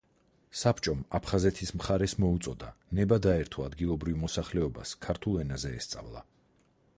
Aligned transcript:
საბჭომ, 0.59 1.01
აფხაზეთის 1.17 1.71
მხარეს 1.81 2.15
მოუწოდა, 2.25 2.69
ნება 3.01 3.19
დაერთო 3.27 3.67
ადგილობრივ 3.67 4.19
მოსახლეობას, 4.23 4.95
ქართულ 5.09 5.39
ენაზე 5.45 5.77
სწავლა. 5.89 6.27